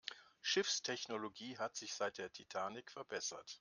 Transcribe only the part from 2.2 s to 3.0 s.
Titanic